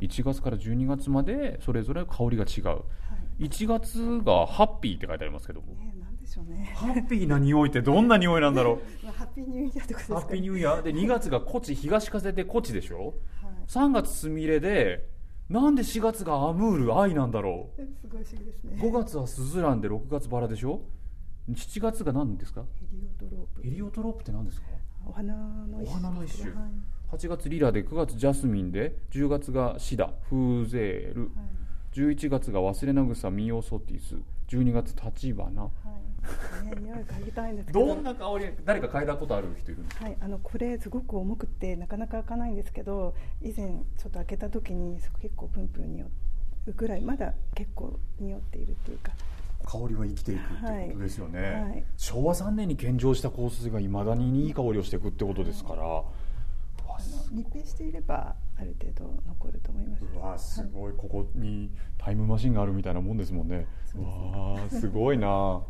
[0.00, 2.66] 1月から12月までそれぞれ香りが違う。
[2.66, 5.74] はい1月がハッピーって書いてありますけども。
[5.74, 10.82] ね、なんでしょうね、ハッピーな匂いってどんな匂いなんだろまあ、 ハッピーニューイヤーってことですうか、ハッピーニューイヤー？
[10.82, 12.98] で2月がコチ東風でコチでしょ？
[13.06, 13.14] はい。
[13.68, 15.08] 3月スミレで
[15.48, 17.70] なんで4月がアムール愛なんだろ
[18.00, 18.76] すごい不思議ですね。
[18.82, 20.82] う5月はスズランで6月バラでしょ
[21.50, 22.64] ？7月が何ですか？
[22.80, 23.66] ヘリオトロープ。
[23.66, 24.66] エリオトロープって何ですか？
[25.06, 25.32] お花
[25.66, 25.86] の一種。
[25.86, 26.50] お花の一種。
[26.52, 26.70] はい。
[27.16, 31.20] 8月リラで9月ジャスミンで10月がシダフーゼール。
[31.22, 31.30] はい
[31.98, 34.14] 11月が忘れな草ミオソティス
[34.48, 35.70] 12月タチバナは
[36.62, 37.86] い、ね、匂い嗅ぎたいんですけど。
[37.86, 40.04] どんな香り誰か嗅いだことある人いるんですか？
[40.04, 46.06] はい、あのこれすごく重くってなかなか開かないんですけど以前ちょっと開けた時に結構プンプン匂
[46.66, 49.12] うぐらいまだ結構匂っているっていうか。
[49.64, 51.84] 香りは生きていくってことですよね、はい。
[51.96, 56.04] 昭和3年に献上した香水がいまだにいい香りをしていくってことですから、
[57.30, 60.04] 密閉していればある程度残ると思います。
[60.04, 60.92] うわすごい。
[60.96, 63.66] ここにタイムマシンがあるみたいなもんですもんね。
[63.84, 65.62] そうわあ すごいな。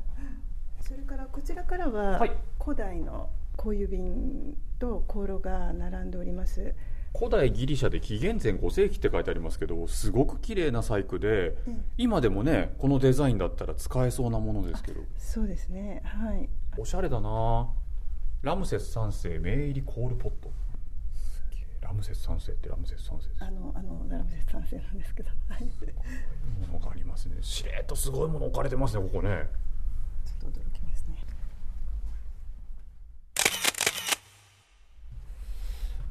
[0.81, 2.33] それからこちらからは、はい。
[2.62, 6.75] 古代の香油瓶と香炉が並んでおります。
[7.17, 11.77] 古代ギリシャで紀元前5世紀って書いてありますけどすごく綺麗な細工でええ。
[11.97, 15.01] 今でもねこのデザインだったら使えそうなものですけど。
[15.17, 16.03] そうですね。
[16.05, 16.49] はい。
[16.77, 17.69] おしゃれだな。
[18.43, 20.51] ラムセス3世名入りコールポット
[21.88, 27.37] ラムセス3世ってラムセス3世ですあのあのラムセス三世なんですけど、ものがありますね。
[27.40, 29.31] しれっとすごいもの置かれてますねここね。
[29.31, 31.16] っと驚きますね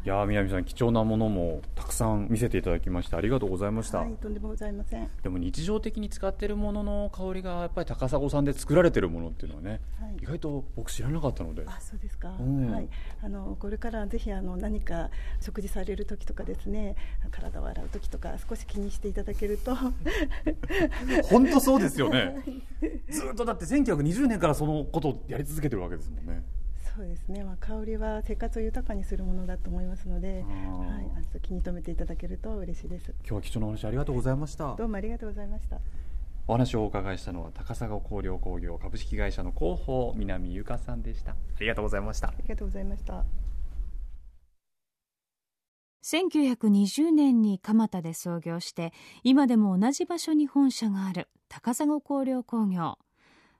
[0.07, 5.09] いやー南さん貴重なものもたくさん見せていただきましてありがとうございました、はいとんでもございません。
[5.21, 10.15] でも日常的に使っているものの香りがやっぱり高砂さんで作られてるものっていうのはね、はい。
[10.23, 11.63] 意外と僕知らなかったので。
[11.67, 12.71] あそうですか、うん。
[12.71, 12.87] はい、
[13.21, 15.09] あのこれからぜひあの何か
[15.41, 16.95] 食事される時とかですね
[17.29, 19.75] 体を洗う時とか少し気にしていただけると。
[21.29, 22.37] 本当そうですよね。
[23.11, 26.45] ずっとだって1920年からそのことをやり続けてるわけですもんね
[26.97, 30.45] そうですね、まあ、香りは生活を豊かにするものだと思いますので、はい、あ
[31.31, 33.13] の気に留めていただけると嬉しいです。
[33.19, 34.75] 今日は貴重なお話ありがとうございました。
[34.75, 35.77] どうもありがとうございました。
[36.47, 41.33] お話をお伺いしたのは高砂香料工業株式会社の広報南由香さんでした。
[41.33, 42.29] ありがとうございました。
[42.29, 43.23] ありがとうございました。
[46.03, 48.91] 1920年に蒲田で創業して
[49.23, 52.97] 今でも同じ場所に本社がある高砂香料工業。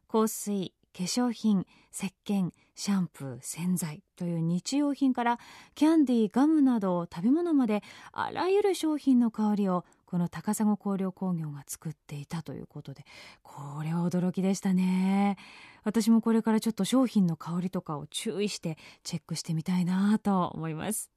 [0.08, 5.40] 香水化粧品石鹸シャンプー洗剤という日用品から
[5.74, 13.04] キャンディーガムなど食べ物まであらゆる商品の香りをこの高砂香料工業が作っていたということで
[13.42, 15.38] これは驚きでしたね。
[15.84, 21.10] 私もこれからちょっと商品の香りとかを注意してチェックしてみたいなと思います。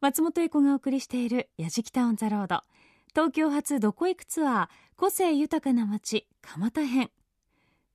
[0.00, 2.62] 松本英子がお送りしている「やじきたオン・ザ・ロード」
[3.14, 7.10] 東京発どこ行くツアー個性豊かな街蒲田編。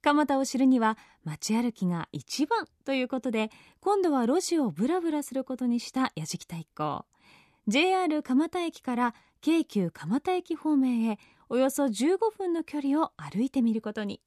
[0.01, 3.49] 蒲田を知るには街歩きが一番ということで
[3.81, 7.05] 今度は路地をブラブラすることにしたやじきた一行。
[7.67, 14.21] JR 蒲田駅から京急蒲田駅方面へおよそ15分の距離を歩いてみることに。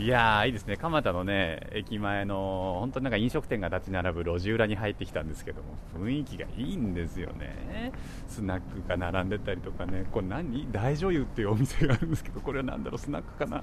[0.00, 0.78] いやーいいですね。
[0.78, 7.92] 蒲田のね駅前の本当になんか飲食店が立ち並ぶ路地裏に入ってきたんですけども雰囲気がいいんですよね。
[8.26, 10.06] スナックが並んでたりとかね。
[10.10, 10.72] これ何？
[10.72, 12.98] 大女優っていうお店があるんですけどこれは何だろう？
[12.98, 13.62] スナックかな？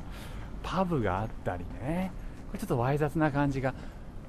[0.61, 2.11] パブがあったりね。
[2.51, 3.73] これちょっとわい雑な感じが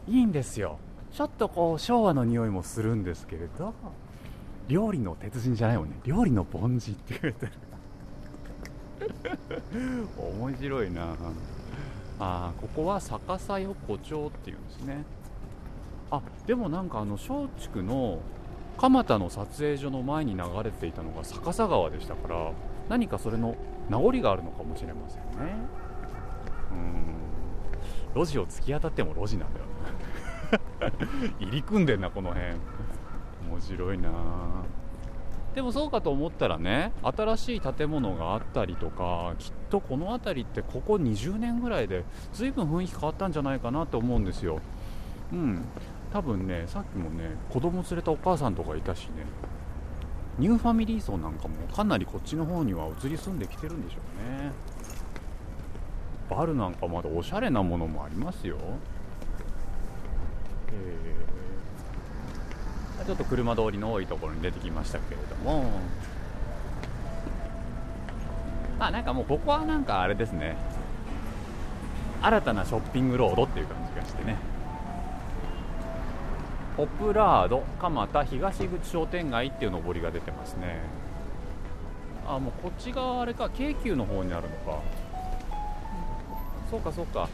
[0.09, 0.79] いいんですよ。
[1.12, 3.75] ちょっとこう昭和の匂いもするんですけれど
[4.66, 5.97] 料理の鉄人じゃないもんね。
[6.07, 7.51] 料理の凡人って書いてあ
[9.75, 10.09] る。
[10.16, 11.14] 面白いな。
[12.20, 15.04] あここは逆さ横丁っていうんですね。
[16.11, 18.18] あでもなんかあの松竹の
[18.78, 22.52] 蒲田の撮影所の前に流れていたのが逆さ川でしたから
[22.88, 23.57] 何かそれの
[23.90, 25.28] 名残があるのかもしれませんね。
[28.14, 28.22] うん。
[28.24, 29.66] 路地を突き当たっても路地なんだよ
[31.40, 32.46] 入り組んでんなこの辺。
[33.50, 34.11] 面白いな。
[35.59, 44.61] でもそうかと思ったらね新しい建物があったりとかきっとこの辺りってここ20年ぐらいで随分雰囲気変わったんじゃないかなと思うんですよ。
[45.33, 45.64] うん。
[46.12, 49.14] 多分ねさっきもね子供連れたお母さんとかいたしね
[50.38, 54.53] ニューファミリー層なんかもかなりこっちの方には移り住んできてるんでしょうね。
[56.31, 58.59] バルなんかまだおしゃれなものもありますよ。
[60.68, 61.38] えー
[63.06, 65.64] ちょっと車通りの多いところに出てきましたけれども。
[68.78, 70.56] まあなんかもうここはなんかあれですね。
[72.22, 74.37] 新たなショッピングロードっていう感じがしてね。
[76.76, 80.78] ポプラード蒲田東口商店街っていう上りが出てますね。
[82.26, 84.80] あもうこっち側あれか京急の方にあるのか。
[86.70, 87.28] そうかそうか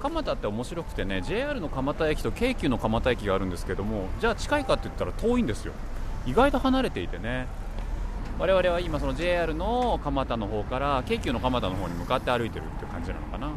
[0.00, 5.72] 蒲田って面白くてね JR の蒲田駅と京急の蒲田駅があるんですけどもじゃあ近いかって言ったら遠いんですよ。
[6.26, 7.46] 意外と離れていてね。
[8.38, 13.50] 我々は今その JR の蒲田の方から京急の蒲田の方に向かって歩いてるっていう感じなのかな。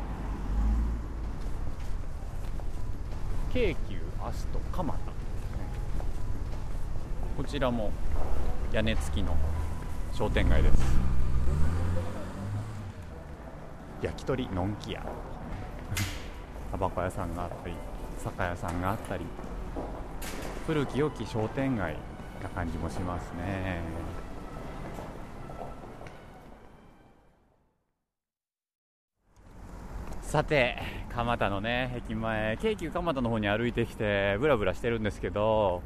[3.54, 4.98] 京急アスト蒲田。
[7.36, 7.92] こちらも
[8.72, 9.36] 屋根付きの
[10.14, 10.80] 商店街です。
[14.02, 15.04] 焼き鳥のんき屋。
[16.72, 17.74] タバコ屋さんがあったり
[18.18, 19.26] 酒屋さんがあったり
[20.68, 21.96] 古き良き商店街
[22.44, 23.82] な感じもしますね。
[30.22, 30.78] さて
[31.10, 35.82] 蒲田のね駅前京急蒲田の方に歩いてきてブラブラしてるんですけど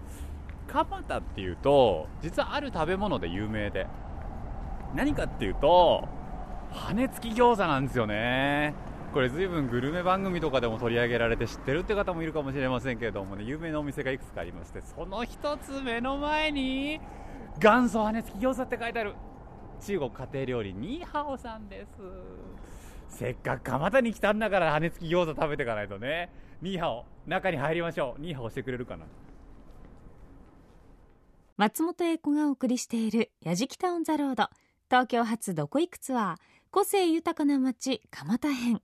[0.68, 3.88] 蒲田っていうと実はある食べ物で有名で
[4.94, 6.10] 何かっていうと
[6.72, 8.74] 羽根付き餃子なんですよね。
[9.14, 17.00] これ随分グルメ番組とかでも取り上げられて知ってるって方もいるかもしれませんけれどもね有名なお店がいくつかありましてその一つ目の前に
[17.60, 19.14] 元祖羽根付き餃子って書いてある
[19.82, 21.90] 中国家庭料理ニーハオさんです。
[23.10, 26.32] せっかく蒲田に来たんだから羽根付き餃子食べていかないとね
[26.64, 28.22] ニーハオ中に入りましょう。
[28.22, 29.06] ニーハオしてくれるかな。
[31.58, 34.50] 松本英子がお送りしている「やじきタウン・ザ・ロード」
[34.90, 36.36] 東京発どこ行くツアー
[36.72, 38.82] 個性豊かな街蒲田編。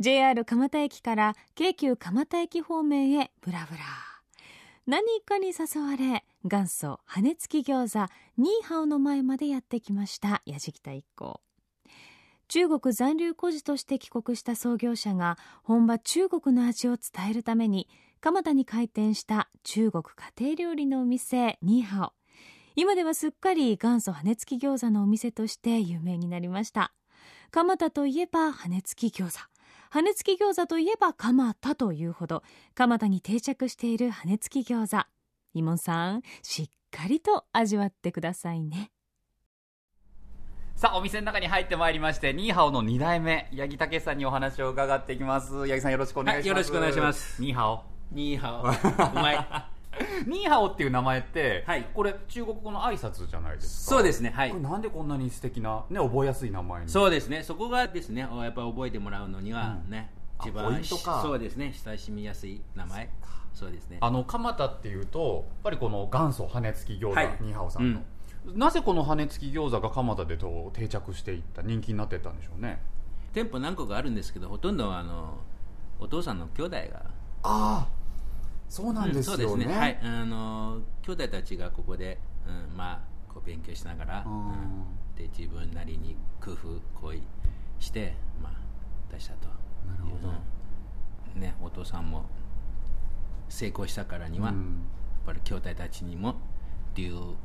[0.00, 3.82] JR 蒲田駅から京急蒲田駅方面へブラブラ。
[4.86, 11.40] 何かに誘われ元祖羽根付き餃子ニーハオの前までやってきました矢敷田一行。
[12.46, 17.88] 中国残留孤児として帰国した創業者が本場中国の味を伝えるために
[18.20, 20.04] 蒲田に開店した中国
[20.38, 22.12] 家庭料理のお店ニーハオ。
[22.76, 26.92] 今ではすっかり元祖羽根付き餃子のお店として有名になりました。
[27.50, 29.57] 蒲田といえば羽根付き餃子。
[29.90, 32.42] 羽根付き餃子といえば蒲田というほど
[32.74, 35.06] 蒲田に定着している羽根付き餃子。
[35.54, 38.90] イモンさんしっかりと味わってくださいね。
[40.76, 45.66] さあお店の中に入ってまいりましてニーハオの2代目八木武さんにお話を伺っていきます。
[45.66, 47.42] 八木さんよろしくお願いします、はいよろしくお願いします。
[47.42, 47.82] ニーハオ？
[48.12, 49.10] ニーハオ。
[49.10, 49.68] うまい。
[50.26, 51.88] ニーハオっていう名前って、はい。
[51.94, 53.96] これ中国語の挨拶じゃないですか？
[53.96, 54.60] そうですね、はい。
[54.60, 56.88] なんでこんなに素敵なね覚えやすい名前に？
[56.88, 63.10] そうですね、そこがですね、やっぱり覚えてもらうのにはね、あ一番そうですね、親しみやすい名前。
[63.52, 63.98] そうですね。
[64.00, 67.36] あの蒲田っていうとやっぱりこの元祖羽根付き餃子、はい。
[67.40, 68.00] ニーハオさんの、
[68.54, 72.80] なぜこの羽根付き餃子が蒲田でと定着していった人気になっていったんでしょうね？
[73.32, 75.38] 店舗何個かあるんですけど、ほとんどあの
[75.98, 77.02] お父さんの兄弟が。
[77.42, 77.88] ああ
[78.68, 79.98] そうなんですよね,、そうですね、はい。
[80.02, 83.00] あの兄弟たちがここで、うん、まあ、
[83.32, 84.84] こう勉強しながら、うんうん
[85.16, 88.52] で自分なりに工夫こうして、まあ、
[89.12, 89.48] 出したと。
[89.84, 90.28] なるほど。
[90.28, 92.24] うんね、お父さんも
[93.48, 94.56] 成功したからには、うん。
[94.56, 94.64] やっ
[95.26, 96.34] ぱり兄弟たちにもっ
[96.94, 97.36] ていう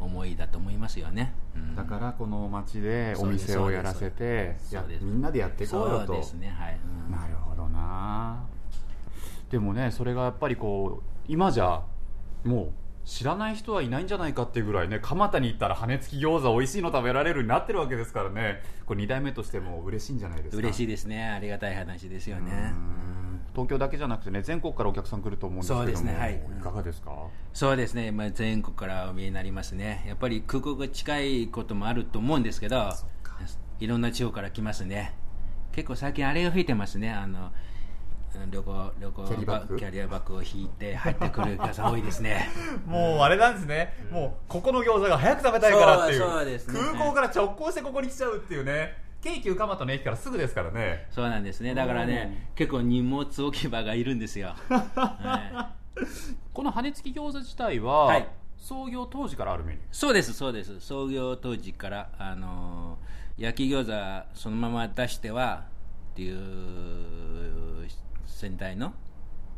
[0.00, 1.74] 思いだと思いますよね、うん。
[1.76, 4.56] だからこの町でお店をやらせて
[5.00, 6.06] みんなでやっていこうよと。
[6.06, 7.12] そうですねはい、うん。
[7.12, 8.44] なるほどな
[9.50, 11.82] でもねそれがやっぱりこう今じゃ
[12.44, 12.72] もう
[13.04, 18.62] 知らない人はいないんじゃないかっていうぐらいね蒲田に行ったら羽根付き餃子美味しいの食べられるようになってるわけですからね。
[18.86, 20.56] これ2代目としても嬉しいんじゃないですか。
[20.56, 21.22] 嬉しいですね。
[21.24, 22.72] ありがたい話ですよね。
[22.72, 23.40] うん。
[23.52, 25.86] 東京だけじゃなくてね全国からお客さん来ると思うんですけども。
[25.86, 26.16] そうですね。
[26.18, 26.34] はい。
[26.36, 27.12] いかがですか？
[27.52, 30.04] そうですね、まあ、全国からお見えになりますね。
[30.08, 32.90] やっぱり空港が近いこともあると思うんですけど
[33.80, 35.14] いろんな地方から来ますね。
[35.72, 37.10] 結構最近あれが増えてますね。
[37.12, 37.52] あの
[38.50, 39.24] 旅行旅行
[39.76, 42.48] キャリアバッグを引いて入ってくる方多いですね。
[42.86, 46.18] もうあれなんですね、もうここの餃子が早く食べたいからっていう。
[46.20, 46.80] そうそうですね。
[46.80, 49.02] 空港から直行してここに来ちゃうっていうね。
[49.22, 51.06] 京急蒲田の駅からすぐですからね。
[51.10, 51.74] そうなんですね。
[51.74, 55.72] だからね結構荷物置き場がいるんですよ、 は
[56.52, 58.28] この羽根付き餃子自体は、はい。
[58.58, 59.84] 創業当時からあるメニュー？
[59.86, 60.80] いそうですそうです。
[60.80, 62.98] 創業当時からあの
[63.36, 65.64] 焼き餃子そのまま出しては
[66.12, 67.88] っていう
[68.44, 68.92] 先代の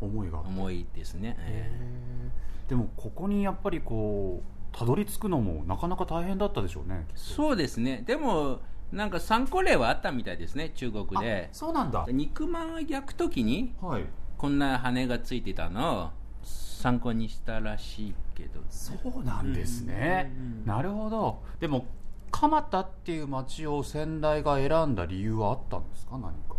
[0.01, 2.31] 思いが思いですね、え
[2.69, 8.05] でもここにやっぱりこうたどり着くのもなかなか大変だったでしょうねーそうですね。
[8.07, 8.61] でも
[8.93, 11.49] なんか参考例はあったみたいですね中国で。
[11.51, 12.07] あそうなんだ。
[12.13, 14.05] 肉まん焼くときにはい。
[14.39, 16.11] こんな羽がついてたのを
[16.45, 20.31] 参考にしたらしいけどそうなんですね、
[20.65, 21.43] なるほど。
[21.59, 21.87] でも
[22.31, 26.57] 蒲田っていう町を先代が選んだ理由はあったんですか何か？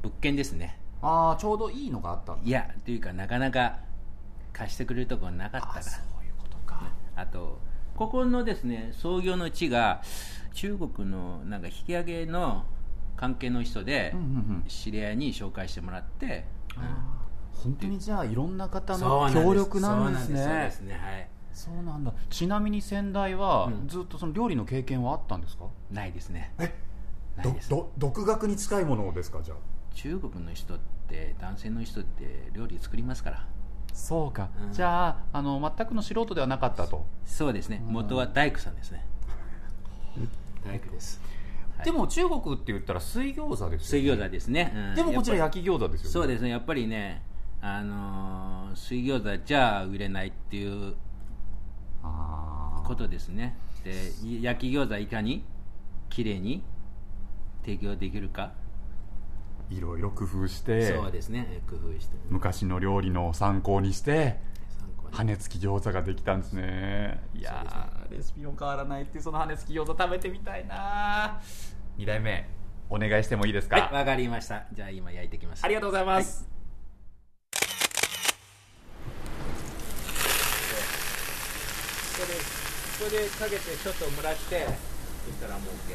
[0.00, 2.34] 物件ですねああちょうどいいのがあった。
[2.34, 3.78] んだいやというかなかなか
[4.52, 5.80] 貸してくれるところなかったから。
[5.80, 6.82] あそういうことか。
[7.16, 7.60] あと
[7.96, 10.02] ここのですね創業の地が
[10.54, 12.64] 中国のなんか引き上げの
[13.16, 14.28] 関係の人でうんうんう
[14.60, 14.64] ん。
[14.68, 16.44] 知り合いに紹介してもらって、
[17.52, 20.38] 本当にじゃあいろんな方の協力なんですね。
[20.38, 20.80] そうなんです。
[20.80, 20.94] ね。
[20.94, 21.28] はい。
[21.52, 22.12] そうなんだ。
[22.30, 23.88] ちなみに先代はうん。
[23.88, 26.52] ずっとその料理の経験はあったんですか、ないですね。
[26.58, 26.72] え？
[27.36, 27.68] ないです。
[27.96, 29.56] 独学に近いものですかじゃあ？
[30.00, 33.46] 中国の人って男性の人って料理作りますから。
[33.92, 34.72] そうか、うん。
[34.72, 37.82] じゃああの全くの素人ではなかったと、そうですね。
[37.84, 39.04] 元は大工さんですね。
[40.64, 41.20] 大工です。
[41.76, 41.84] はい。
[41.84, 44.94] でも中国って言ったら水餃子ですよ、ね、水餃子ですね、うん。
[44.94, 46.04] でもこちら焼き餃子ですよね。
[46.04, 46.50] りそうですね。
[46.50, 47.22] やっぱりね
[47.60, 50.94] あのー水餃子じゃ売れないっていう
[52.84, 53.58] ことですね。
[53.82, 55.44] で焼き餃子いかに？
[56.08, 56.62] 綺麗に
[57.62, 58.52] 提供できるか、
[59.70, 61.60] いろいろ工夫してそうですね。
[61.68, 62.16] 工夫して。
[62.30, 64.38] 昔の料理の参考にして
[65.10, 67.20] 羽根付き餃子ができたんですね。
[67.34, 71.40] いやーレシピも変わらないっていうその羽根付き餃子食べてみたいな
[71.98, 72.48] 2代目
[72.90, 74.64] お願いしてもいいですか、はいわかりました。
[74.72, 76.48] じゃあ今焼いてきますありがとうございます、
[77.52, 77.58] こ
[82.20, 82.26] れ
[83.08, 84.66] これでかけてちょっと蒸らして
[85.26, 85.94] そしたらもう OK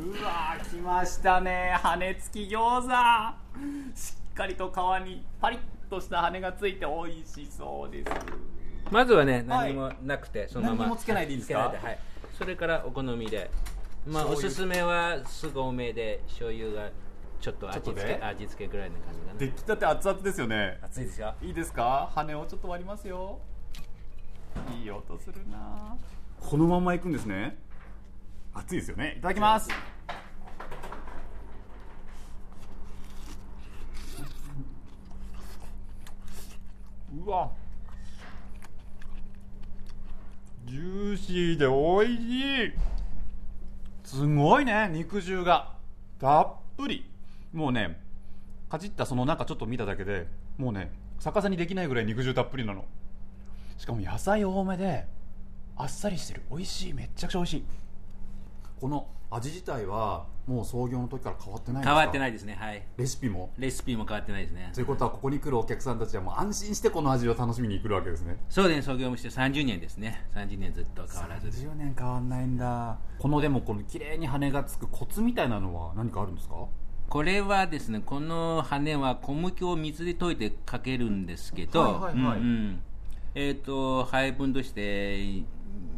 [0.00, 1.76] うわー来ましたね。
[1.82, 2.88] 羽根付き餃子。
[3.94, 4.76] しっかりと皮
[5.06, 8.10] にパリッとした羽がついて美味しそうです。
[8.90, 9.74] まずはねはい。
[9.74, 11.58] 何もなくて、そのまま何もつけないでいいですか？
[11.58, 11.98] はい、
[12.32, 13.50] それからお好みで。
[14.06, 16.90] まあおすすめはすご多めで醤油が
[17.40, 19.38] ちょっと味付け味付けぐらいの感じかな。
[19.38, 20.78] 出来たて熱々ですよね。
[20.82, 21.34] 熱いですよ。
[21.42, 22.10] いいですか？
[22.14, 23.38] 羽をちょっと割りますよ。
[24.80, 25.96] いい音するな。
[26.40, 27.56] このままいくんですね
[28.54, 29.14] 熱いですよね。
[29.18, 29.70] いただきます。
[37.24, 37.50] うわ。
[40.66, 42.72] ジューシーで美味しい。
[44.04, 45.74] すごいね肉汁が。
[46.18, 47.10] たっぷり。
[47.52, 48.00] もうね
[48.68, 52.84] かじったその中ちょっと見ただけでもうね逆さにできないぐらい肉汁たっぷりなの。
[53.76, 55.06] しかも野菜多めで
[55.76, 56.42] あっさりしてる。
[56.50, 56.92] 美味しい。
[56.94, 57.64] めっちゃくちゃ美味しい
[58.82, 61.94] この味自体はもう創業の時から変わってないんですか？
[61.94, 62.56] 変わってないいですね。
[62.58, 62.82] はい。
[62.96, 63.50] レシピも？
[63.56, 64.72] レシピも変わってないですね。
[64.74, 68.38] ということはここに来るお客さんたちはもう安心してこの味を楽しみに来るわけですね。
[68.48, 68.76] そうです。
[68.78, 70.26] ね創業もして30年ですね。
[70.34, 71.46] 30年ずっと変わらず。
[71.46, 72.98] です30年変わんないんだ。
[73.20, 76.56] このでもこの綺麗に羽がつくコツみたいなのは何かあるんですか？
[77.08, 82.38] これはですねこの羽は小麦を水で溶いてかけるんですけど、はいはいはい。
[82.40, 82.80] うんうん。
[83.36, 85.46] えっ、と配分としてに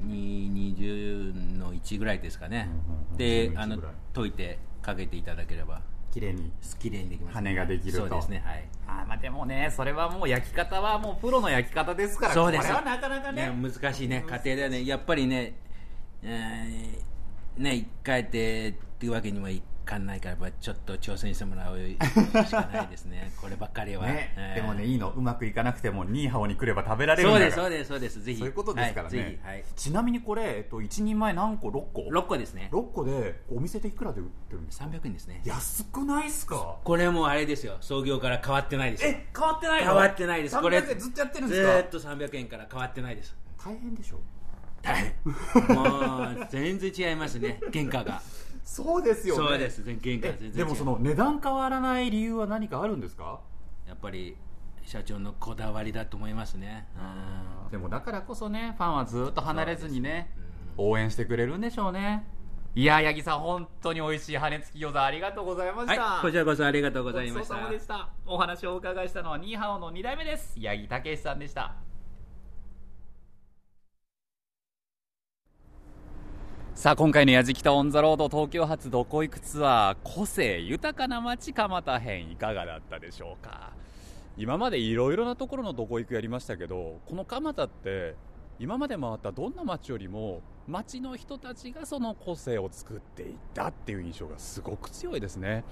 [0.06, 3.16] 20の1ぐらいですかね、うんうんうん。
[3.16, 3.76] 20の1であの
[4.12, 4.32] 溶い。
[4.32, 5.80] てかけていただければ。
[6.12, 6.52] 綺麗に。
[6.78, 7.98] 綺麗にできます、羽ができると。
[8.00, 8.68] そうですねはい。
[8.86, 12.62] あーまあでもねそれはもう焼き方はもうプロの焼き方ですからそうです。
[12.62, 13.48] これはなかなかね。
[13.48, 14.86] ね難しいね家庭ではね。
[14.86, 15.54] やっぱりね、
[16.22, 21.97] えーね一回でっていうわけにはいかんないからちょっと挑戦してもらうし
[22.51, 23.32] かないですね。
[23.41, 24.32] こればっかりは、ね。
[24.37, 24.61] えー。
[24.61, 25.11] でもねいいの。
[25.11, 27.68] うまくいかなくてもニーハオに来れば食べられるんそうだから。
[27.70, 28.14] ですそうです。
[28.14, 28.22] そうです。
[28.24, 28.39] ぜひ。
[28.39, 29.47] そういうことですからね、はいぜひ。
[29.49, 29.64] はい。
[29.76, 32.68] ちなみにこれ、えっと、1人前何個？6個？6個ですね。
[32.72, 35.43] 6個でお店でいくらで売ってるんですか？300円ですね。
[35.45, 36.76] 安くないっすか？
[36.82, 37.76] これもあれですよ。
[37.80, 39.05] 創業から変わってないです。
[39.05, 39.87] よえ変わってないの？
[39.93, 40.61] 変わってないです。
[40.61, 41.74] これ300円ずっとやってるんずですか？
[41.78, 43.37] ーっと300円から変わってないです。
[43.62, 44.20] 大変でしょ？
[44.82, 45.14] 大変。
[45.74, 47.59] もう全然違いますね。
[47.72, 48.20] 原価が
[48.64, 49.48] そうですよね。
[49.48, 49.82] そうです。
[49.84, 53.40] 原価え全然でもその値段変わらない理由は何かあるんですか？
[53.86, 54.36] やっぱり
[54.82, 56.88] 社長のこだわりだと思いますね。
[57.64, 57.70] うん。
[57.70, 60.34] でもだからこそねファンはずっと離れずにね
[60.76, 62.26] 応援してくれるんでしょうね。
[62.74, 68.08] いや八木さん本当に美味しい羽根付き餃子ありがとうございました、はいこちらこそありがとうございました。
[68.26, 70.58] お話をお伺いしたのはニーハオの2代目です。
[70.60, 71.76] 八木武さんでした
[76.74, 83.70] さあ今回の「やじきたオン・ザ・ロード東京発どこ行くツアー個性豊かな街蒲田編いかがだったでしょうか？
[84.36, 88.16] 今までいろいろなところのどこ行くやりましたけどこの蒲田って
[88.58, 95.62] 今まで回ったどんな街よりも街の人たちがその個性を作っていったっていう印象がすごく強いですね。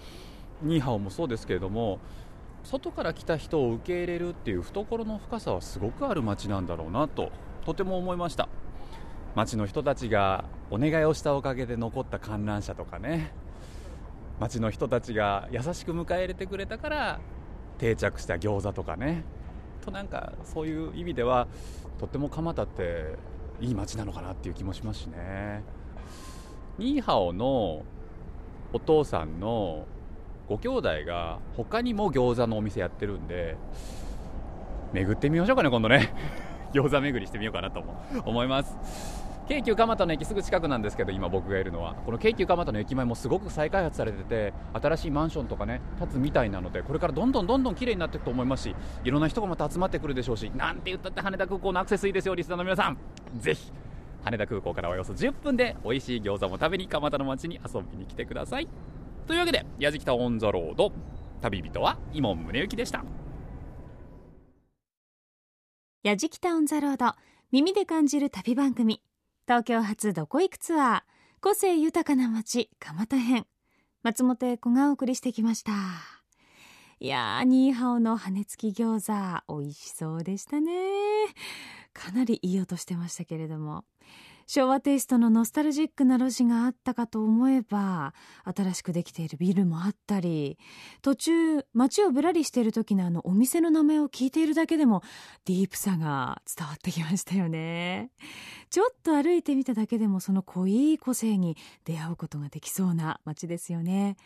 [0.63, 1.99] ニーハオもそうですけれども
[2.63, 7.33] 外から来た人を受け入れるっていう懐の深さはすごくある街なんだろうなと
[7.67, 8.49] とても思いました。
[9.35, 13.33] 街の人たちがお願いをしたおかげで残った観覧車とかね。
[14.41, 17.21] 街の人たちが優しく迎え入れてくれたから
[17.79, 19.25] 定着した餃子とかね。
[19.85, 21.47] となんかそういう意味では
[21.99, 23.17] とっても蒲田って
[23.61, 25.63] いい街なのかなっていう気もしますしね。
[26.79, 27.85] ニーハオの
[28.73, 29.87] お父さんの
[30.49, 33.57] ご兄弟が他にも餃子のお店やってるんで
[34.93, 36.13] 巡ってみましょうかね今度ね。
[36.73, 37.85] 餃子巡りしてみようかなと
[38.25, 39.22] 思います。
[39.53, 52.97] 京急蒲田の駅すぐ近くなんですけど今僕がいるのはこの京急蒲田の駅前もすごく再開発されてて新しいマンションとかね建つみたいなのでこれからどんどんどんどん綺麗になっていくと思いますしいろんな人がまた集まってくるでしょうしなんて言ったって羽田空港のアクセスいいですよリスナーの皆さん。
[53.37, 53.71] ぜひ
[54.25, 58.69] 羽田空港からおよそ10分で美味しい餃子も食べに蒲田の街に遊びに来てください。
[59.27, 60.93] というわけでやじきたオン・ザ・ロード
[61.43, 63.05] 旅人は井門宗之でした。
[66.05, 67.15] やじきたオンザロード
[67.53, 69.03] 耳で感じる旅番組。
[69.47, 71.03] 東京発どこ行くツアー
[71.41, 73.47] 個性豊かな街蒲田編。
[74.05, 75.73] 松本英子がお送りしてきました。
[77.01, 79.13] いやーニーハオの羽根付き餃
[79.47, 80.73] 子美味しそうでしたね。
[81.93, 83.85] かなりいい音してましたけれども。
[84.47, 88.15] 昭和テイストのノスタルジックな路地があったかと思えば
[88.45, 90.59] 新しくできているビルもあったり
[91.01, 91.33] 途中
[91.75, 95.03] 街をぶらりしている時のあのお店の名前を聞いているだけでも
[95.45, 98.11] ディープさが伝わってきましたよね。
[98.71, 104.17] ちょっと歩いてみただけでもその濃い個性に出会うことができそうな街ですよね。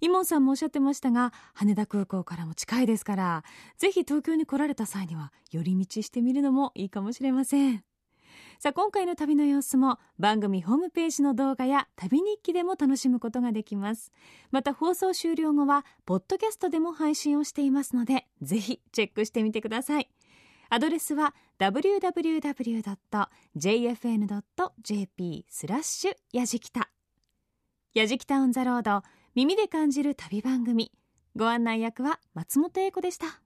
[0.00, 3.44] イモンさんもおっしゃってましたが羽田空港からも近いですから
[3.78, 7.95] ぜひ東京に来られた際には寄り道してみるのもいいかもしれません。
[8.58, 14.12] さあ今回の旅の様子も番組ホームページの動画や旅日記でも楽しむことができます。
[14.50, 20.08] また放送終了後はポッドキャストでも配信をしていますのでぜひチェックしてみてください。
[20.68, 22.26] アドレスは www.jfn.jp
[25.48, 26.90] スラッシュやじきた
[27.94, 29.02] やじきたオンザロード
[29.34, 30.90] 耳で感じる旅番組
[31.36, 33.40] ご案内役は松本英子でした